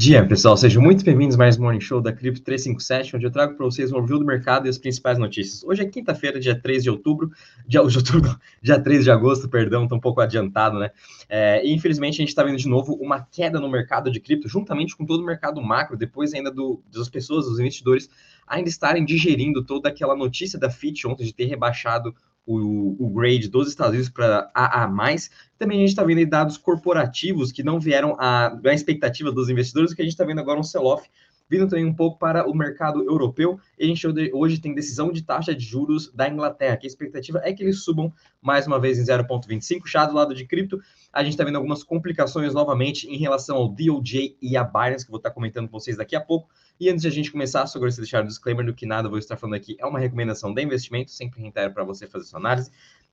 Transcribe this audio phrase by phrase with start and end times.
[0.00, 3.54] Dia, pessoal, sejam muito bem-vindos mais um Morning Show da Cripto 357, onde eu trago
[3.54, 5.62] para vocês um overview do mercado e as principais notícias.
[5.62, 7.30] Hoje é quinta-feira, dia 3 de outubro,
[7.66, 10.90] dia, de outubro, dia 3 de agosto, perdão, está um pouco adiantado, né?
[11.28, 14.48] É, e infelizmente a gente está vendo de novo uma queda no mercado de cripto,
[14.48, 18.08] juntamente com todo o mercado macro, depois ainda do, das pessoas, dos investidores,
[18.46, 22.14] ainda estarem digerindo toda aquela notícia da FIT ontem de ter rebaixado
[22.46, 24.88] o, o grade dos Estados Unidos para AA+.
[25.58, 29.94] Também a gente está vendo dados corporativos que não vieram a, a expectativa dos investidores,
[29.94, 31.08] que a gente está vendo agora um sell-off
[31.50, 33.58] vindo também um pouco para o mercado europeu.
[33.76, 37.40] E a gente hoje tem decisão de taxa de juros da Inglaterra, que a expectativa
[37.42, 39.80] é que eles subam mais uma vez em 0,25.
[39.84, 40.80] Já do lado de cripto,
[41.12, 45.10] a gente está vendo algumas complicações novamente em relação ao DOJ e a Binance, que
[45.10, 46.48] vou estar comentando com vocês daqui a pouco.
[46.80, 49.08] E antes de a gente começar, só gostaria de deixar o disclaimer do que nada
[49.08, 52.40] vou estar falando aqui é uma recomendação de investimento, sempre reitero para você fazer sua
[52.40, 52.70] análise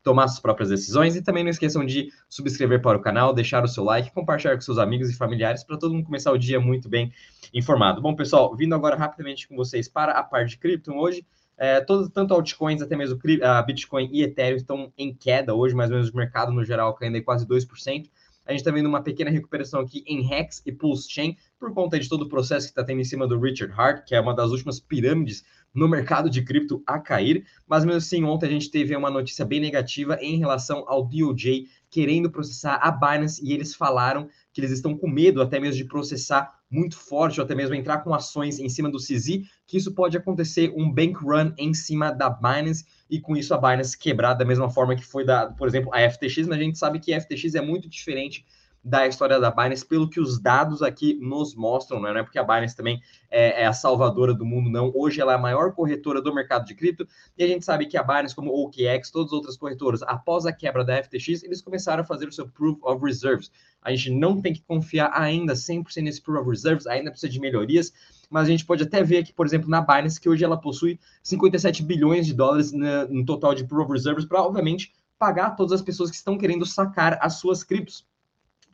[0.07, 3.67] tomar suas próprias decisões e também não esqueçam de subscrever para o canal, deixar o
[3.67, 6.88] seu like, compartilhar com seus amigos e familiares para todo mundo começar o dia muito
[6.88, 7.12] bem
[7.53, 8.02] informado.
[8.02, 11.26] Bom, pessoal, vindo agora rapidamente com vocês para a parte de cripto, hoje
[11.57, 15.90] é, todo, tanto altcoins, até mesmo a Bitcoin e Ethereum estão em queda hoje, mais
[15.90, 18.10] ou menos o mercado no geral caindo quase 2%.
[18.48, 21.99] A gente está vendo uma pequena recuperação aqui em Hex e Pulse Chain, por conta
[21.99, 24.34] de todo o processo que está tendo em cima do Richard Hart, que é uma
[24.34, 27.45] das últimas pirâmides no mercado de cripto a cair.
[27.67, 31.67] Mas mesmo assim, ontem a gente teve uma notícia bem negativa em relação ao DOJ
[31.89, 35.86] querendo processar a Binance e eles falaram que eles estão com medo até mesmo de
[35.86, 39.94] processar muito forte ou até mesmo entrar com ações em cima do CZ, que isso
[39.94, 44.34] pode acontecer um bank run em cima da Binance e com isso a Binance quebrar
[44.34, 47.13] da mesma forma que foi da, por exemplo, a FTX, mas a gente sabe que
[47.13, 48.48] a FTX é muito diferente
[48.88, 52.18] da história da Binance, pelo que os dados aqui nos mostram, né?
[52.18, 54.94] é porque a Binance também é, é, a salvadora do mundo, não.
[54.96, 57.05] Hoje ela é a maior corretora do mercado de cripto,
[57.38, 60.46] e a gente sabe que a Binance, como o OKX, todas as outras corretoras, após
[60.46, 63.52] a quebra da FTX, eles começaram a fazer o seu Proof of Reserves.
[63.82, 67.41] A gente não tem que confiar ainda 100% nesse Proof of Reserves, ainda precisa de
[67.41, 67.91] melhorias,
[68.29, 70.97] mas a gente pode até ver aqui, por exemplo, na Binance, que hoje ela possui
[71.24, 75.81] 57 bilhões de dólares no total de Proof of Reserves para, obviamente, pagar todas as
[75.81, 78.06] pessoas que estão querendo sacar as suas criptos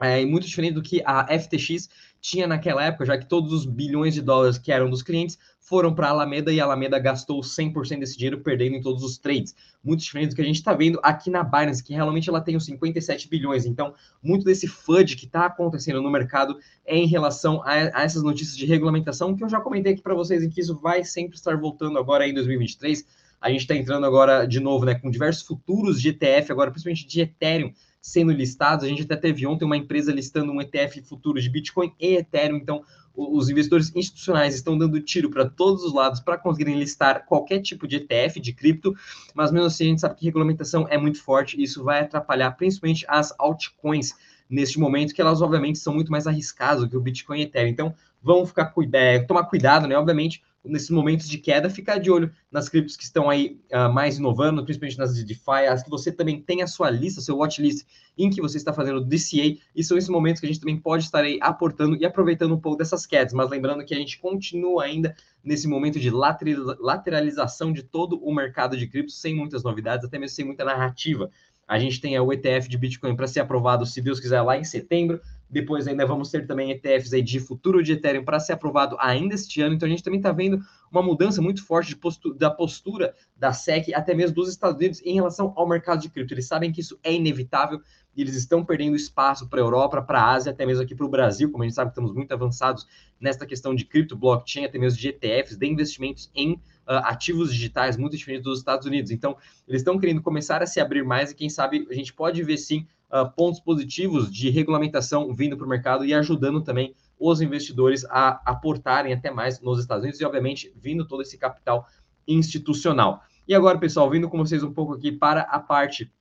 [0.05, 4.13] é, muito diferente do que a FTX tinha naquela época, já que todos os bilhões
[4.13, 7.99] de dólares que eram dos clientes foram para a Alameda e a Alameda gastou 100%
[7.99, 9.55] desse dinheiro perdendo em todos os trades.
[9.83, 12.55] Muito diferente do que a gente está vendo aqui na Binance, que realmente ela tem
[12.55, 13.65] os 57 bilhões.
[13.65, 18.23] Então, muito desse FUD que está acontecendo no mercado é em relação a, a, essas
[18.23, 21.35] notícias de regulamentação que eu já comentei aqui para vocês, em que isso vai sempre
[21.35, 23.05] estar voltando agora em 2023.
[23.41, 27.05] A gente está entrando agora de novo né, com diversos futuros de ETF, agora principalmente
[27.05, 28.83] de Ethereum, sendo listados.
[28.83, 32.57] A gente até teve ontem uma empresa listando um ETF futuro de Bitcoin e Ethereum.
[32.57, 32.83] Então,
[33.15, 37.87] os investidores institucionais estão dando tiro para todos os lados para conseguirem listar qualquer tipo
[37.87, 38.93] de ETF de cripto,
[39.33, 42.51] mas mesmo assim a gente sabe que regulamentação é muito forte e isso vai atrapalhar
[42.51, 44.13] principalmente as altcoins
[44.49, 47.69] neste momento, que elas obviamente são muito mais arriscadas do que o Bitcoin e Ethereum.
[47.69, 49.97] Então, vamos ficar cuida tomar cuidado, né?
[49.97, 54.17] Obviamente, nesses momentos de queda, ficar de olho nas criptos que estão aí uh, mais
[54.17, 57.85] inovando, principalmente nas de DeFi, as que você também tem a sua lista, seu watchlist,
[58.17, 61.03] em que você está fazendo DCA, e são esses momentos que a gente também pode
[61.03, 64.85] estar aí aportando e aproveitando um pouco dessas quedas, mas lembrando que a gente continua
[64.85, 70.17] ainda nesse momento de lateralização de todo o mercado de criptos, sem muitas novidades, até
[70.17, 71.29] mesmo sem muita narrativa.
[71.67, 74.63] A gente tem o ETF de Bitcoin para ser aprovado, se Deus quiser, lá em
[74.63, 75.21] setembro.
[75.53, 79.35] Depois ainda vamos ter também ETFs aí de futuro de Ethereum para ser aprovado ainda
[79.35, 79.75] este ano.
[79.75, 80.59] Então a gente também está vendo
[80.91, 85.13] uma mudança muito forte postura, da postura da SEC, até mesmo dos Estados Unidos, em
[85.13, 86.33] relação ao mercado de cripto.
[86.33, 87.79] Eles sabem que isso é inevitável
[88.15, 91.05] e eles estão perdendo espaço para a Europa, para a Ásia, até mesmo aqui para
[91.05, 92.87] o Brasil, como a gente sabe estamos muito avançados
[93.19, 97.95] nesta questão de cripto, blockchain, até mesmo de ETFs, de investimentos em uh, ativos digitais
[97.95, 99.11] muito diferentes dos Estados Unidos.
[99.11, 99.37] Então,
[99.67, 102.57] eles estão querendo começar a se abrir mais e quem sabe a gente pode ver
[102.57, 108.03] sim uh, pontos positivos de regulamentação vindo para o mercado e ajudando também os investidores
[108.05, 111.87] a aportarem até mais nos Estados Unidos e, obviamente, vindo todo esse capital
[112.27, 113.21] institucional.
[113.47, 116.11] E agora, pessoal, vindo com vocês um pouco aqui para a parte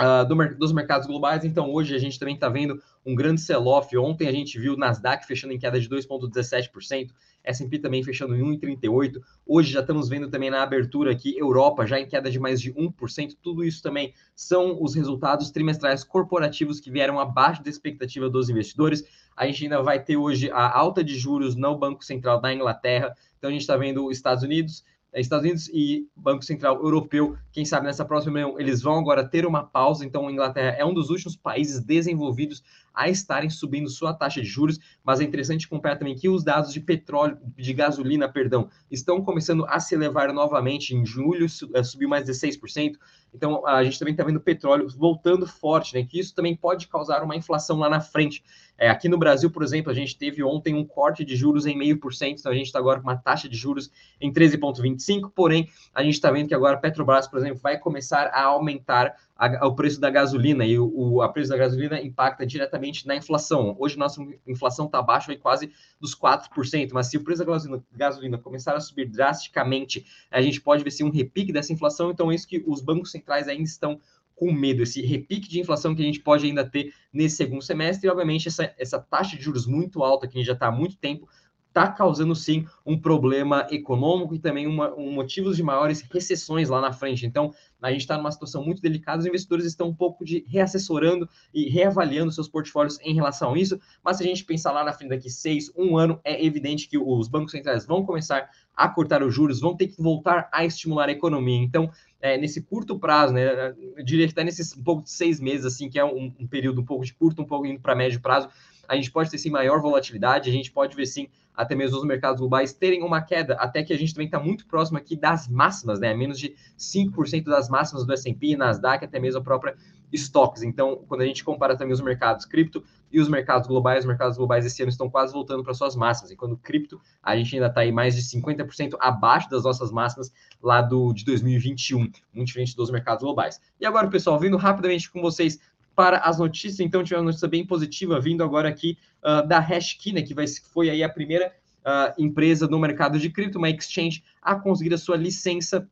[0.00, 1.44] uh, do, dos mercados globais.
[1.44, 3.96] Então, hoje a gente também está vendo um grande sell-off.
[3.96, 7.10] Ontem a gente viu o Nasdaq fechando em queda de 2,17%,
[7.44, 9.20] S&P também fechando em 1,38%.
[9.46, 12.72] Hoje já estamos vendo também na abertura aqui, Europa já em queda de mais de
[12.72, 13.36] 1%.
[13.42, 19.04] Tudo isso também são os resultados trimestrais corporativos que vieram abaixo da expectativa dos investidores.
[19.36, 23.14] A gente ainda vai ter hoje a alta de juros no Banco Central da Inglaterra.
[23.38, 27.36] Então, a gente está vendo os Estados Unidos é, Estados Unidos e Banco Central Europeu,
[27.50, 30.04] quem sabe nessa próxima reunião eles vão agora ter uma pausa.
[30.04, 32.62] Então, a Inglaterra é um dos últimos países desenvolvidos
[33.00, 36.70] a estarem subindo sua taxa de juros, mas é interessante comparar também que os dados
[36.70, 40.94] de petróleo, de gasolina, perdão, estão começando a se elevar novamente.
[40.94, 42.96] Em julho é, subiu mais de 16%.
[43.32, 46.04] Então, a gente também está vendo petróleo voltando forte, né?
[46.04, 48.42] Que isso também pode causar uma inflação lá na frente.
[48.76, 51.78] É, aqui no Brasil, por exemplo, a gente teve ontem um corte de juros em
[51.78, 55.30] meio por cento, então a gente está agora com uma taxa de juros em 13,25,
[55.34, 59.14] porém, a gente está vendo que agora a Petrobras, por exemplo, vai começar a aumentar
[59.40, 63.16] a, o preço da gasolina e o, o a preço da gasolina impacta diretamente na
[63.16, 63.74] inflação.
[63.78, 67.82] Hoje nossa inflação está abaixo aí quase dos 4%, mas se o preço da gasolina,
[67.90, 72.30] gasolina, começar a subir drasticamente, a gente pode ver se um repique dessa inflação, então
[72.30, 73.98] é isso que os bancos centrais ainda estão
[74.36, 78.06] com medo, esse repique de inflação que a gente pode ainda ter nesse segundo semestre,
[78.06, 80.72] e obviamente essa, essa taxa de juros muito alta que a gente já está há
[80.72, 81.28] muito tempo
[81.70, 86.80] está causando sim um problema econômico e também uma, um motivos de maiores recessões lá
[86.80, 87.24] na frente.
[87.24, 91.28] Então, a gente está numa situação muito delicada, os investidores estão um pouco de reassessorando
[91.54, 94.92] e reavaliando seus portfólios em relação a isso, mas se a gente pensar lá na
[94.92, 99.22] frente daqui seis, um ano, é evidente que os bancos centrais vão começar a cortar
[99.22, 101.62] os juros, vão ter que voltar a estimular a economia.
[101.62, 101.90] Então,
[102.20, 105.64] é, nesse curto prazo, né, eu diria que está nesses um pouco de seis meses,
[105.64, 108.20] assim, que é um, um período um pouco de curto, um pouco indo para médio
[108.20, 108.48] prazo,
[108.90, 112.04] a gente pode ter sim maior volatilidade, a gente pode ver sim até mesmo os
[112.04, 115.46] mercados globais terem uma queda, até que a gente também está muito próximo aqui das
[115.46, 116.12] máximas, né?
[116.12, 119.76] Menos de 5% das máximas do S&P, Nasdaq, até mesmo a própria
[120.12, 120.62] estoques.
[120.62, 122.82] Então, quando a gente compara também os mercados cripto
[123.12, 126.30] e os mercados globais, os mercados globais esse ano estão quase voltando para suas máximas.
[126.30, 130.32] E quando cripto, a gente ainda está aí mais de 50% abaixo das nossas máximas
[130.60, 133.60] lá do de 2021, muito diferente dos mercados globais.
[133.80, 135.60] E agora, pessoal, vindo rapidamente com vocês
[136.00, 136.80] para as notícias.
[136.80, 140.88] Então, tivemos uma notícia bem positiva vindo agora aqui uh, da né, que vai, foi
[140.88, 145.14] aí a primeira uh, empresa no mercado de cripto, uma exchange, a conseguir a sua
[145.14, 145.86] licença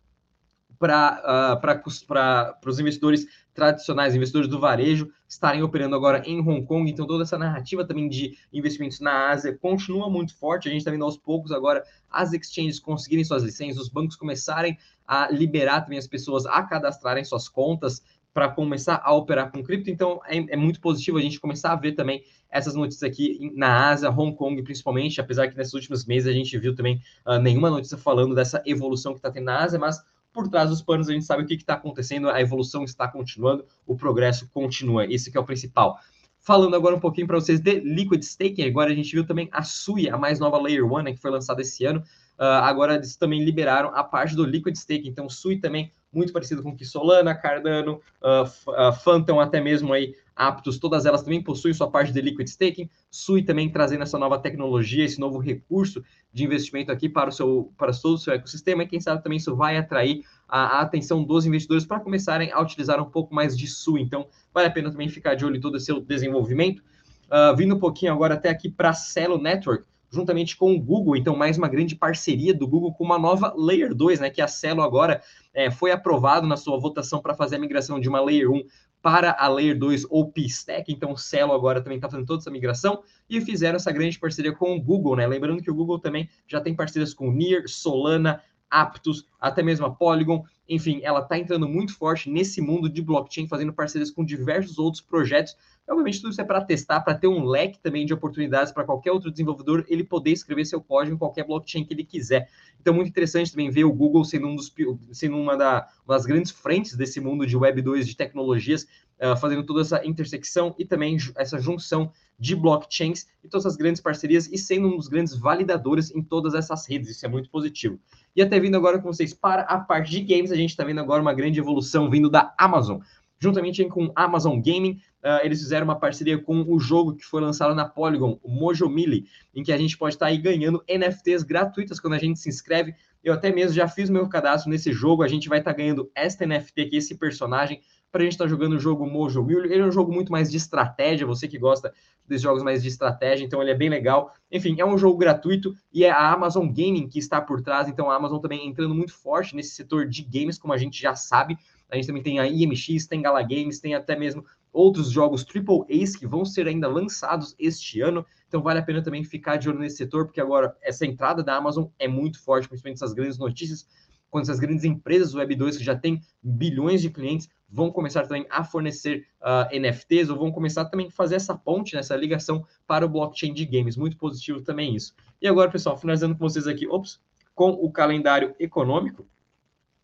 [0.78, 6.90] para uh, os investidores tradicionais, investidores do varejo, estarem operando agora em Hong Kong.
[6.90, 10.68] Então, toda essa narrativa também de investimentos na Ásia continua muito forte.
[10.68, 14.78] A gente está vendo aos poucos agora as exchanges conseguirem suas licenças, os bancos começarem
[15.06, 18.02] a liberar também as pessoas a cadastrarem suas contas
[18.32, 19.90] para começar a operar com cripto.
[19.90, 23.88] Então, é, é, muito positivo a gente começar a ver também essas notícias aqui na
[23.88, 27.68] Ásia, Hong Kong principalmente, apesar que nesses últimos meses a gente viu também uh, nenhuma
[27.68, 30.02] notícia falando dessa evolução que está tendo na Ásia, mas
[30.32, 33.64] por trás dos panos a gente sabe o que está acontecendo, a evolução está continuando,
[33.86, 35.98] o progresso continua, esse é o principal.
[36.38, 39.62] Falando agora um pouquinho para vocês de Liquid Staking, agora a gente viu também a
[39.62, 42.02] SUI, a mais nova Layer 1, né, que foi lançada esse ano,
[42.38, 46.62] uh, agora eles também liberaram a parte do Liquid Staking, então SUI também muito parecido
[46.62, 51.74] com que Solana, Cardano, uh, uh, Phantom, até mesmo aí Aptos, todas elas também possuem
[51.74, 52.88] sua parte de liquid staking.
[53.10, 57.72] Sui também trazendo essa nova tecnologia, esse novo recurso de investimento aqui para o seu
[57.76, 61.24] para todo o seu ecossistema e quem sabe também isso vai atrair a, a atenção
[61.24, 64.00] dos investidores para começarem a utilizar um pouco mais de Sui.
[64.00, 66.84] Então, vale a pena também ficar de olho em todo esse seu desenvolvimento.
[67.24, 71.36] Uh, vindo um pouquinho agora até aqui para Celo Network, juntamente com o Google, então
[71.36, 74.82] mais uma grande parceria do Google com uma nova Layer 2, né, que a Celo
[74.82, 75.22] agora
[75.52, 78.62] é, foi aprovado na sua votação para fazer a migração de uma Layer 1
[79.02, 82.50] para a Layer 2 ou P-Stack, então o Celo agora também está fazendo toda essa
[82.50, 86.28] migração e fizeram essa grande parceria com o Google, né, lembrando que o Google também
[86.46, 91.66] já tem parcerias com Near, Solana, Aptos, até mesmo a Polygon, enfim, ela está entrando
[91.66, 95.56] muito forte nesse mundo de blockchain, fazendo parcerias com diversos outros projetos
[95.88, 99.10] Obviamente, tudo isso é para testar, para ter um leque também de oportunidades para qualquer
[99.10, 102.48] outro desenvolvedor ele poder escrever seu código em qualquer blockchain que ele quiser.
[102.80, 104.72] Então, muito interessante também ver o Google sendo, um dos,
[105.12, 108.86] sendo uma, da, uma das grandes frentes desse mundo de Web 2 de tecnologias,
[109.20, 114.00] uh, fazendo toda essa intersecção e também essa junção de blockchains e todas essas grandes
[114.00, 117.10] parcerias e sendo um dos grandes validadores em todas essas redes.
[117.10, 117.98] Isso é muito positivo.
[118.36, 121.00] E até vindo agora com vocês para a parte de games, a gente está vendo
[121.00, 123.00] agora uma grande evolução vindo da Amazon
[123.38, 125.00] juntamente com Amazon Gaming.
[125.22, 128.88] Uh, eles fizeram uma parceria com o jogo que foi lançado na Polygon, o Mojo
[128.88, 132.48] Mille, em que a gente pode estar aí ganhando NFTs gratuitas quando a gente se
[132.48, 132.94] inscreve.
[133.22, 136.46] Eu até mesmo já fiz meu cadastro nesse jogo, a gente vai estar ganhando esta
[136.46, 137.80] NFT aqui, esse personagem,
[138.10, 139.72] para a gente estar jogando o jogo Mojo Mille.
[139.72, 141.92] Ele é um jogo muito mais de estratégia, você que gosta
[142.26, 144.32] desses jogos mais de estratégia, então ele é bem legal.
[144.50, 148.10] Enfim, é um jogo gratuito e é a Amazon Gaming que está por trás, então
[148.10, 151.58] a Amazon também entrando muito forte nesse setor de games, como a gente já sabe.
[151.90, 155.84] A gente também tem a IMX, tem Gala Games, tem até mesmo outros jogos Triple
[155.88, 158.24] Ace que vão ser ainda lançados este ano.
[158.46, 161.56] Então vale a pena também ficar de olho nesse setor, porque agora essa entrada da
[161.56, 163.86] Amazon é muito forte, principalmente essas grandes notícias,
[164.30, 168.46] quando essas grandes empresas Web 2 que já têm bilhões de clientes vão começar também
[168.50, 172.64] a fornecer uh, ah, NFTs ou vão começar também a fazer essa ponte, nessa ligação
[172.86, 173.96] para o blockchain de games.
[173.96, 175.14] Muito positivo também isso.
[175.40, 177.20] E agora, pessoal, finalizando com vocês aqui, ops,
[177.54, 179.26] com o calendário econômico.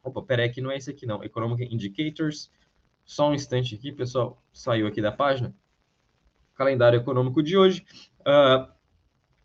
[0.04, 1.24] Opa, peraí, que não é esse aqui não.
[1.24, 2.50] Economic Indicators.
[3.04, 4.42] Só um instante aqui, pessoal.
[4.52, 5.54] Saiu aqui da página.
[6.54, 7.84] Calendário econômico de hoje.
[8.20, 8.72] Uh,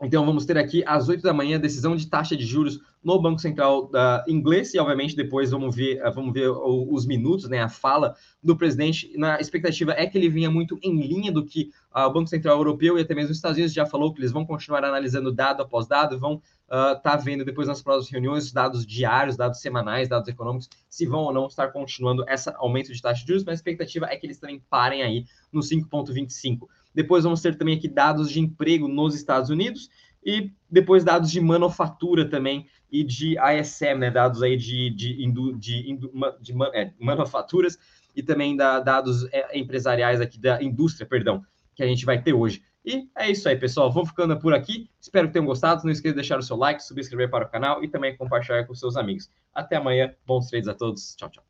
[0.01, 3.39] Então, vamos ter aqui às 8 da manhã decisão de taxa de juros no Banco
[3.39, 7.67] Central uh, inglês e, obviamente, depois vamos ver, uh, vamos ver os minutos, né, a
[7.67, 9.11] fala do presidente.
[9.17, 12.57] Na expectativa é que ele venha muito em linha do que uh, o Banco Central
[12.57, 15.63] Europeu e até mesmo os Estados Unidos já falou que eles vão continuar analisando dado
[15.63, 16.41] após dado, vão
[16.71, 21.21] estar tá vendo depois nas próximas reuniões dados diários, dados semanais, dados econômicos, se vão
[21.21, 24.27] ou não estar continuando esse aumento de taxa de juros, mas a expectativa é que
[24.27, 26.67] eles também parem aí no 5,25.
[26.99, 29.89] Depois vamos ter também aqui dados de emprego nos Estados Unidos
[30.21, 35.25] e depois dados de manufatura também e de ISM, né, dados aí de, de,
[35.57, 35.97] de,
[36.41, 37.79] de, é, manufaturas
[38.13, 41.41] e também da, dados é, empresariais aqui da indústria, perdão,
[41.73, 42.61] que a gente vai ter hoje.
[42.83, 43.89] E é isso aí, pessoal.
[43.89, 44.89] Vamos ficando por aqui.
[44.99, 45.85] Espero que tenham gostado.
[45.85, 48.75] Não esqueça de deixar o seu like, subscrever para o canal e também compartilhar com
[48.75, 49.29] seus amigos.
[49.53, 50.13] Até amanhã.
[50.25, 51.15] Bons trades a todos.
[51.15, 51.48] Tchau, tchau.